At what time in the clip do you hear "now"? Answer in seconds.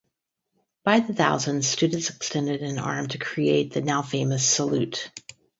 3.81-4.01